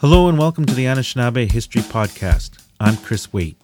Hello 0.00 0.28
and 0.28 0.38
welcome 0.38 0.64
to 0.64 0.74
the 0.74 0.84
Anishinaabe 0.84 1.50
History 1.50 1.82
Podcast. 1.82 2.64
I'm 2.78 2.96
Chris 2.98 3.32
Waite. 3.32 3.56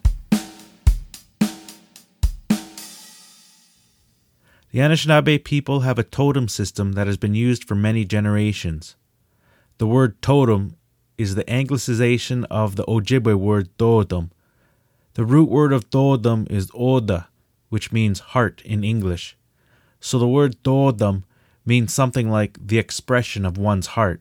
The 4.73 4.79
Anishinaabe 4.79 5.45
people 5.45 5.79
have 5.79 5.97
a 5.97 6.03
totem 6.03 6.49
system 6.49 6.91
that 6.91 7.07
has 7.07 7.15
been 7.15 7.35
used 7.35 7.63
for 7.63 7.75
many 7.75 8.03
generations. 8.03 8.97
The 9.77 9.87
word 9.87 10.21
totem 10.21 10.75
is 11.17 11.35
the 11.35 11.45
anglicization 11.45 12.45
of 12.51 12.75
the 12.75 12.83
Ojibwe 12.83 13.35
word 13.35 13.69
doodem. 13.77 14.31
The 15.13 15.23
root 15.23 15.49
word 15.49 15.71
of 15.71 15.89
totem 15.89 16.47
is 16.49 16.69
oda, 16.73 17.29
which 17.69 17.93
means 17.93 18.19
heart 18.19 18.61
in 18.65 18.83
English. 18.83 19.37
So 20.01 20.19
the 20.19 20.27
word 20.27 20.61
totem 20.65 21.23
means 21.65 21.93
something 21.93 22.29
like 22.29 22.57
the 22.59 22.77
expression 22.77 23.45
of 23.45 23.57
one's 23.57 23.87
heart. 23.87 24.19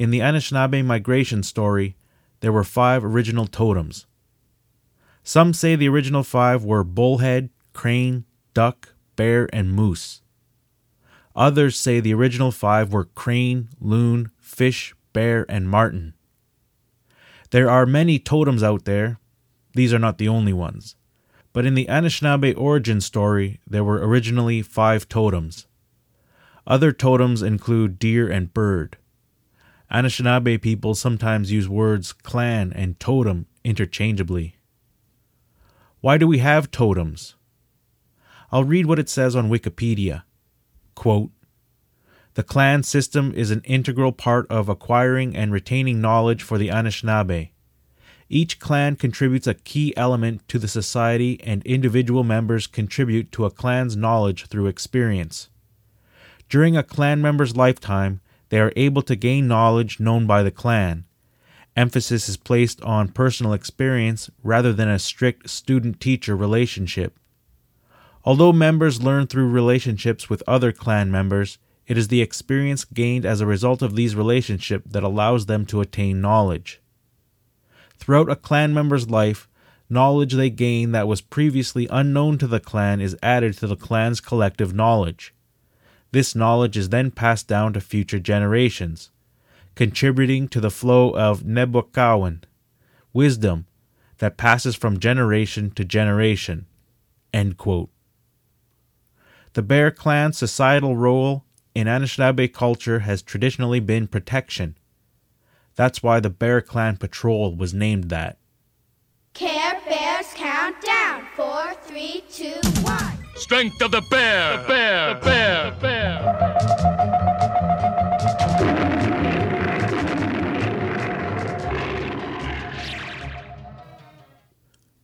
In 0.00 0.10
the 0.10 0.20
Anishinaabe 0.20 0.82
migration 0.82 1.42
story, 1.42 1.94
there 2.40 2.52
were 2.52 2.64
five 2.64 3.04
original 3.04 3.46
totems. 3.46 4.06
Some 5.22 5.52
say 5.52 5.76
the 5.76 5.90
original 5.90 6.22
five 6.22 6.64
were 6.64 6.82
bullhead, 6.84 7.50
crane, 7.74 8.24
duck, 8.54 8.94
bear, 9.16 9.46
and 9.52 9.74
moose. 9.74 10.22
Others 11.36 11.78
say 11.78 12.00
the 12.00 12.14
original 12.14 12.50
five 12.50 12.94
were 12.94 13.10
crane, 13.14 13.68
loon, 13.78 14.30
fish, 14.38 14.94
bear, 15.12 15.44
and 15.50 15.68
marten. 15.68 16.14
There 17.50 17.68
are 17.68 17.84
many 17.84 18.18
totems 18.18 18.62
out 18.62 18.86
there. 18.86 19.18
These 19.74 19.92
are 19.92 19.98
not 19.98 20.16
the 20.16 20.28
only 20.28 20.54
ones. 20.54 20.96
But 21.52 21.66
in 21.66 21.74
the 21.74 21.84
Anishinaabe 21.90 22.56
origin 22.56 23.02
story, 23.02 23.60
there 23.68 23.84
were 23.84 24.00
originally 24.00 24.62
five 24.62 25.10
totems. 25.10 25.66
Other 26.66 26.90
totems 26.90 27.42
include 27.42 27.98
deer 27.98 28.30
and 28.30 28.54
bird. 28.54 28.96
Anishinaabe 29.90 30.62
people 30.62 30.94
sometimes 30.94 31.50
use 31.50 31.68
words 31.68 32.12
clan 32.12 32.72
and 32.72 32.98
totem 33.00 33.46
interchangeably. 33.64 34.56
Why 36.00 36.16
do 36.16 36.26
we 36.26 36.38
have 36.38 36.70
totems? 36.70 37.34
I'll 38.52 38.64
read 38.64 38.86
what 38.86 38.98
it 38.98 39.08
says 39.08 39.36
on 39.36 39.50
Wikipedia. 39.50 40.22
Quote, 40.94 41.30
the 42.34 42.42
clan 42.44 42.84
system 42.84 43.32
is 43.34 43.50
an 43.50 43.62
integral 43.64 44.12
part 44.12 44.46
of 44.48 44.68
acquiring 44.68 45.36
and 45.36 45.52
retaining 45.52 46.00
knowledge 46.00 46.42
for 46.44 46.58
the 46.58 46.68
Anishinaabe. 46.68 47.50
Each 48.28 48.60
clan 48.60 48.94
contributes 48.94 49.48
a 49.48 49.54
key 49.54 49.92
element 49.96 50.46
to 50.48 50.60
the 50.60 50.68
society, 50.68 51.40
and 51.42 51.66
individual 51.66 52.22
members 52.22 52.68
contribute 52.68 53.32
to 53.32 53.44
a 53.44 53.50
clan's 53.50 53.96
knowledge 53.96 54.46
through 54.46 54.68
experience. 54.68 55.48
During 56.48 56.76
a 56.76 56.84
clan 56.84 57.20
member's 57.20 57.56
lifetime, 57.56 58.20
they 58.50 58.60
are 58.60 58.72
able 58.76 59.02
to 59.02 59.16
gain 59.16 59.48
knowledge 59.48 59.98
known 59.98 60.26
by 60.26 60.42
the 60.42 60.50
clan. 60.50 61.04
Emphasis 61.76 62.28
is 62.28 62.36
placed 62.36 62.82
on 62.82 63.08
personal 63.08 63.52
experience 63.52 64.28
rather 64.42 64.72
than 64.72 64.88
a 64.88 64.98
strict 64.98 65.48
student 65.48 66.00
teacher 66.00 66.36
relationship. 66.36 67.18
Although 68.24 68.52
members 68.52 69.02
learn 69.02 69.26
through 69.26 69.48
relationships 69.48 70.28
with 70.28 70.42
other 70.46 70.72
clan 70.72 71.10
members, 71.10 71.58
it 71.86 71.96
is 71.96 72.08
the 72.08 72.20
experience 72.20 72.84
gained 72.84 73.24
as 73.24 73.40
a 73.40 73.46
result 73.46 73.82
of 73.82 73.96
these 73.96 74.14
relationships 74.14 74.86
that 74.90 75.02
allows 75.02 75.46
them 75.46 75.64
to 75.66 75.80
attain 75.80 76.20
knowledge. 76.20 76.80
Throughout 77.98 78.30
a 78.30 78.36
clan 78.36 78.74
member's 78.74 79.08
life, 79.08 79.48
knowledge 79.88 80.34
they 80.34 80.50
gain 80.50 80.92
that 80.92 81.08
was 81.08 81.20
previously 81.20 81.88
unknown 81.90 82.38
to 82.38 82.46
the 82.46 82.60
clan 82.60 83.00
is 83.00 83.16
added 83.22 83.56
to 83.58 83.66
the 83.66 83.76
clan's 83.76 84.20
collective 84.20 84.74
knowledge. 84.74 85.34
This 86.12 86.34
knowledge 86.34 86.76
is 86.76 86.88
then 86.88 87.10
passed 87.10 87.46
down 87.46 87.72
to 87.74 87.80
future 87.80 88.18
generations, 88.18 89.10
contributing 89.74 90.48
to 90.48 90.60
the 90.60 90.70
flow 90.70 91.10
of 91.10 91.42
nibwaakaawin, 91.44 92.42
wisdom 93.12 93.66
that 94.18 94.36
passes 94.36 94.74
from 94.74 94.98
generation 94.98 95.70
to 95.72 95.84
generation. 95.84 96.66
The 97.32 97.88
Bear 99.62 99.90
Clan's 99.90 100.38
societal 100.38 100.96
role 100.96 101.44
in 101.74 101.86
Anishinaabe 101.86 102.52
culture 102.52 103.00
has 103.00 103.22
traditionally 103.22 103.80
been 103.80 104.08
protection. 104.08 104.76
That's 105.76 106.02
why 106.02 106.20
the 106.20 106.30
Bear 106.30 106.60
Clan 106.60 106.96
Patrol 106.96 107.54
was 107.54 107.72
named 107.72 108.10
that. 108.10 108.38
Care 109.34 109.80
Bears 109.88 110.26
count 110.34 110.76
down. 110.84 111.24
Four, 111.36 111.74
three, 111.82 112.24
two, 112.30 112.60
one. 112.82 113.18
Strength 113.36 113.80
of 113.80 113.92
the 113.92 114.02
bear! 114.10 114.58
The 114.58 114.68
bear! 114.68 114.79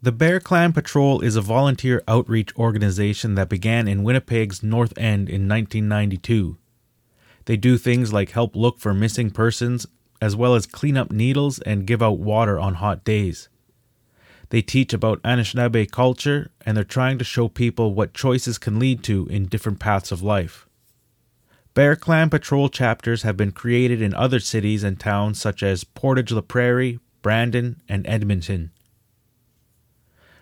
The 0.06 0.12
Bear 0.12 0.38
Clan 0.38 0.72
Patrol 0.72 1.20
is 1.20 1.34
a 1.34 1.40
volunteer 1.40 2.00
outreach 2.06 2.54
organization 2.56 3.34
that 3.34 3.48
began 3.48 3.88
in 3.88 4.04
Winnipeg's 4.04 4.62
North 4.62 4.96
End 4.96 5.28
in 5.28 5.48
1992. 5.48 6.56
They 7.46 7.56
do 7.56 7.76
things 7.76 8.12
like 8.12 8.30
help 8.30 8.54
look 8.54 8.78
for 8.78 8.94
missing 8.94 9.32
persons, 9.32 9.84
as 10.22 10.36
well 10.36 10.54
as 10.54 10.64
clean 10.64 10.96
up 10.96 11.10
needles 11.10 11.58
and 11.58 11.88
give 11.88 12.04
out 12.04 12.20
water 12.20 12.56
on 12.56 12.74
hot 12.74 13.02
days. 13.02 13.48
They 14.50 14.62
teach 14.62 14.92
about 14.92 15.20
Anishinaabe 15.24 15.90
culture 15.90 16.52
and 16.64 16.76
they're 16.76 16.84
trying 16.84 17.18
to 17.18 17.24
show 17.24 17.48
people 17.48 17.92
what 17.92 18.14
choices 18.14 18.58
can 18.58 18.78
lead 18.78 19.02
to 19.02 19.26
in 19.26 19.46
different 19.46 19.80
paths 19.80 20.12
of 20.12 20.22
life. 20.22 20.68
Bear 21.74 21.96
Clan 21.96 22.30
Patrol 22.30 22.68
chapters 22.68 23.22
have 23.22 23.36
been 23.36 23.50
created 23.50 24.00
in 24.00 24.14
other 24.14 24.38
cities 24.38 24.84
and 24.84 25.00
towns 25.00 25.40
such 25.40 25.64
as 25.64 25.82
Portage 25.82 26.30
la 26.30 26.42
Prairie, 26.42 27.00
Brandon, 27.22 27.82
and 27.88 28.06
Edmonton. 28.06 28.70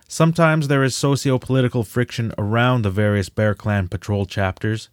Sometimes 0.07 0.67
there 0.67 0.83
is 0.83 0.95
socio 0.95 1.39
political 1.39 1.83
friction 1.83 2.31
around 2.37 2.83
the 2.83 2.91
various 2.91 3.29
Bear 3.29 3.55
Clan 3.55 3.87
Patrol 3.87 4.25
chapters. 4.25 4.89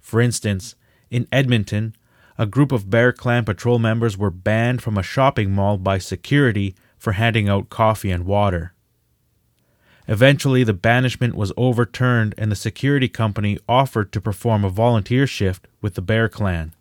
For 0.00 0.20
instance, 0.20 0.74
in 1.10 1.28
Edmonton, 1.30 1.94
a 2.36 2.46
group 2.46 2.72
of 2.72 2.90
Bear 2.90 3.12
Clan 3.12 3.44
Patrol 3.44 3.78
members 3.78 4.18
were 4.18 4.30
banned 4.30 4.82
from 4.82 4.98
a 4.98 5.02
shopping 5.02 5.52
mall 5.52 5.76
by 5.76 5.98
security 5.98 6.74
for 6.96 7.12
handing 7.12 7.48
out 7.48 7.70
coffee 7.70 8.10
and 8.10 8.26
water. 8.26 8.74
Eventually, 10.08 10.64
the 10.64 10.72
banishment 10.72 11.34
was 11.34 11.52
overturned 11.56 12.34
and 12.36 12.50
the 12.50 12.56
security 12.56 13.08
company 13.08 13.58
offered 13.68 14.10
to 14.12 14.20
perform 14.20 14.64
a 14.64 14.70
volunteer 14.70 15.26
shift 15.26 15.68
with 15.80 15.94
the 15.94 16.02
Bear 16.02 16.28
Clan. 16.28 16.74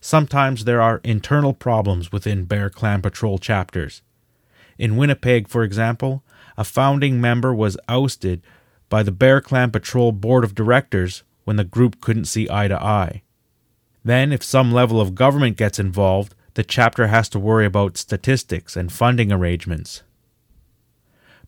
Sometimes 0.00 0.64
there 0.64 0.80
are 0.80 1.00
internal 1.02 1.52
problems 1.52 2.12
within 2.12 2.44
Bear 2.44 2.70
Clan 2.70 3.02
Patrol 3.02 3.38
chapters. 3.38 4.02
In 4.78 4.96
Winnipeg, 4.96 5.48
for 5.48 5.62
example, 5.62 6.22
a 6.56 6.64
founding 6.64 7.20
member 7.20 7.54
was 7.54 7.76
ousted 7.88 8.42
by 8.88 9.02
the 9.02 9.12
Bear 9.12 9.40
Clan 9.40 9.70
Patrol 9.70 10.12
Board 10.12 10.44
of 10.44 10.54
Directors 10.54 11.22
when 11.44 11.56
the 11.56 11.64
group 11.64 12.00
couldn't 12.00 12.26
see 12.26 12.48
eye 12.50 12.68
to 12.68 12.82
eye. 12.82 13.22
Then, 14.04 14.32
if 14.32 14.42
some 14.42 14.72
level 14.72 15.00
of 15.00 15.14
government 15.14 15.56
gets 15.56 15.78
involved, 15.78 16.34
the 16.54 16.64
chapter 16.64 17.08
has 17.08 17.28
to 17.30 17.38
worry 17.38 17.66
about 17.66 17.96
statistics 17.96 18.76
and 18.76 18.92
funding 18.92 19.32
arrangements. 19.32 20.02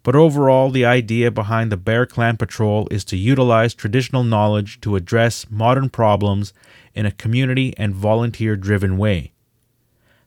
But 0.03 0.17
overall, 0.17 0.71
the 0.71 0.85
idea 0.85 1.31
behind 1.31 1.71
the 1.73 1.77
Bear 1.77 2.07
Clan 2.07 2.37
Patrol 2.37 2.87
is 2.91 3.05
to 3.07 3.17
utilize 3.17 3.75
traditional 3.75 4.23
knowledge 4.23 4.81
to 4.83 4.95
address 4.97 5.51
modern 5.51 5.91
problems 5.91 6.53
in 6.95 7.07
a 7.07 7.13
community 7.13 7.75
and 7.77 7.95
volunteer 7.95 8.57
driven 8.57 8.99
way. 8.99 9.33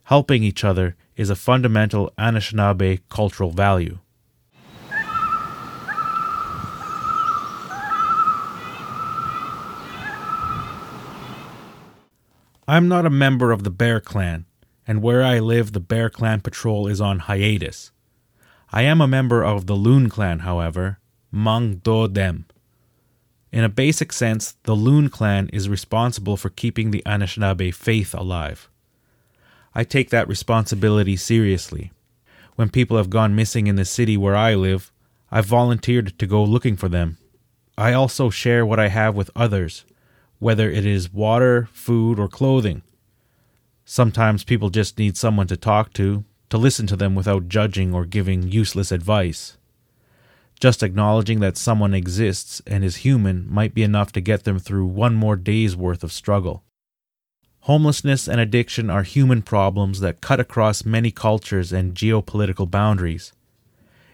Helping 0.04 0.44
each 0.44 0.64
other 0.64 0.96
is 1.20 1.30
a 1.30 1.36
fundamental 1.36 2.14
Anishinaabe 2.18 3.02
cultural 3.10 3.52
value. 3.52 4.00
I'm 12.66 12.88
not 12.88 13.06
a 13.06 13.10
member 13.10 13.52
of 13.52 13.66
the 13.66 13.70
Bear 13.70 14.00
Clan, 14.00 14.46
and 14.88 15.02
where 15.02 15.22
I 15.22 15.40
live, 15.40 15.74
the 15.74 15.82
Bear 15.82 16.10
Clan 16.10 16.40
Patrol 16.40 16.88
is 16.88 17.02
on 17.02 17.20
hiatus. 17.20 17.92
I 18.72 18.84
am 18.84 19.02
a 19.02 19.08
member 19.08 19.44
of 19.44 19.66
the 19.66 19.76
Loon 19.76 20.08
Clan, 20.08 20.40
however, 20.40 21.00
Maang 21.34 21.82
Doodem. 21.82 22.46
In 23.52 23.66
a 23.66 23.70
basic 23.70 24.14
sense, 24.14 24.56
the 24.64 24.74
Loon 24.76 25.10
Clan 25.10 25.50
is 25.50 25.68
responsible 25.68 26.38
for 26.38 26.50
keeping 26.50 26.92
the 26.92 27.04
Anishinaabe 27.06 27.74
faith 27.74 28.14
alive. 28.14 28.70
I 29.74 29.84
take 29.84 30.10
that 30.10 30.28
responsibility 30.28 31.16
seriously. 31.16 31.92
When 32.56 32.70
people 32.70 32.98
have 32.98 33.10
gone 33.10 33.36
missing 33.36 33.68
in 33.68 33.76
the 33.76 33.86
city 33.86 34.18
where 34.18 34.36
I 34.36 34.56
live, 34.56 34.92
I've 35.32 35.46
volunteered 35.46 36.18
to 36.18 36.28
go 36.28 36.44
looking 36.44 36.76
for 36.76 36.90
them. 36.90 37.18
I 37.78 37.94
also 37.94 38.30
share 38.30 38.66
what 38.66 38.80
I 38.80 38.90
have 38.90 39.16
with 39.16 39.32
others, 39.36 39.86
whether 40.40 40.70
it 40.70 40.86
is 40.86 41.14
water, 41.14 41.70
food, 41.72 42.20
or 42.20 42.28
clothing. 42.28 42.82
Sometimes 43.86 44.44
people 44.44 44.70
just 44.70 44.98
need 44.98 45.18
someone 45.18 45.48
to 45.48 45.58
talk 45.58 45.94
to, 45.94 46.26
to 46.50 46.58
listen 46.58 46.88
to 46.88 46.96
them 46.96 47.16
without 47.16 47.48
judging 47.48 47.94
or 47.94 48.06
giving 48.06 48.52
useless 48.52 48.92
advice. 48.92 49.58
Just 50.60 50.84
acknowledging 50.84 51.40
that 51.40 51.58
someone 51.58 51.94
exists 51.94 52.62
and 52.68 52.84
is 52.84 52.98
human 52.98 53.48
might 53.50 53.74
be 53.74 53.84
enough 53.84 54.12
to 54.12 54.22
get 54.22 54.44
them 54.44 54.60
through 54.60 54.88
one 54.88 55.16
more 55.16 55.38
day's 55.38 55.76
worth 55.76 56.04
of 56.04 56.12
struggle. 56.12 56.64
Homelessness 57.70 58.28
and 58.28 58.42
addiction 58.42 58.90
are 58.90 59.04
human 59.04 59.44
problems 59.44 60.00
that 60.00 60.22
cut 60.22 60.40
across 60.40 60.86
many 60.86 61.12
cultures 61.12 61.72
and 61.72 61.94
geopolitical 61.94 62.68
boundaries. 62.68 63.32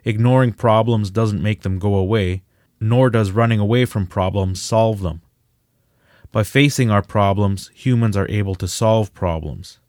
Ignoring 0.04 0.52
problems 0.52 1.10
doesn't 1.10 1.42
make 1.42 1.62
them 1.62 1.80
go 1.80 1.96
away, 1.96 2.44
nor 2.82 3.10
does 3.10 3.32
running 3.32 3.62
away 3.62 3.86
from 3.86 4.08
problems 4.08 4.62
solve 4.62 5.00
them. 5.00 5.22
By 6.34 6.44
facing 6.44 6.92
our 6.92 7.02
problems, 7.02 7.72
humans 7.74 8.18
are 8.18 8.30
able 8.30 8.56
to 8.56 8.68
solve 8.68 9.14
problems. 9.14 9.80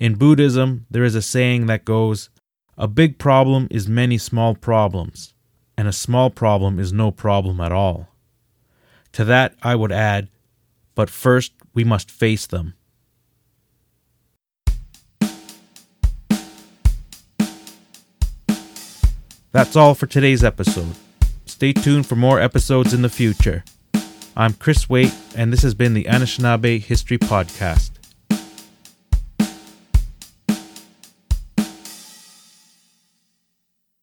In 0.00 0.16
Buddhism, 0.16 0.86
there 0.90 1.04
is 1.04 1.14
a 1.14 1.22
saying 1.22 1.66
that 1.66 1.84
goes, 1.84 2.28
A 2.76 2.88
big 2.88 3.18
problem 3.18 3.68
is 3.70 3.86
many 3.86 4.18
small 4.18 4.56
problems, 4.56 5.32
and 5.78 5.86
a 5.86 5.92
small 5.92 6.28
problem 6.28 6.80
is 6.80 6.92
no 6.92 7.12
problem 7.12 7.60
at 7.60 7.70
all. 7.70 8.08
To 9.12 9.24
that, 9.26 9.54
I 9.62 9.76
would 9.76 9.92
add, 9.92 10.28
But 10.96 11.08
first, 11.08 11.52
we 11.72 11.84
must 11.84 12.10
face 12.10 12.46
them. 12.46 12.74
That's 19.56 19.74
all 19.74 19.94
for 19.94 20.04
today's 20.04 20.44
episode. 20.44 20.94
Stay 21.46 21.72
tuned 21.72 22.06
for 22.06 22.14
more 22.14 22.38
episodes 22.38 22.92
in 22.92 23.00
the 23.00 23.08
future. 23.08 23.64
I'm 24.36 24.52
Chris 24.52 24.86
Waite, 24.90 25.14
and 25.34 25.50
this 25.50 25.62
has 25.62 25.72
been 25.72 25.94
the 25.94 26.04
Anishinaabe 26.04 26.82
History 26.82 27.16
Podcast. 27.16 27.95